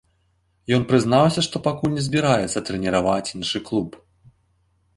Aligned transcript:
Ён 0.77 0.85
прызнаўся, 0.91 1.43
што 1.49 1.61
пакуль 1.67 1.93
не 1.99 2.03
збіраецца 2.07 2.63
трэніраваць 2.73 3.33
іншы 3.37 3.65
клуб. 3.69 3.89